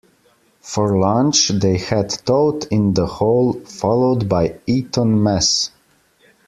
For 0.61 0.97
lunch, 0.97 1.49
they 1.49 1.77
had 1.77 2.09
toad-in-the-hole 2.25 3.53
followed 3.53 4.27
by 4.27 4.59
Eton 4.65 5.21
mess 5.21 5.69